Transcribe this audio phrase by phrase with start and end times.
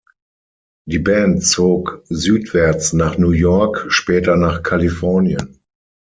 [0.87, 5.59] Die Band zog südwärts nach New York, später nach Kalifornien.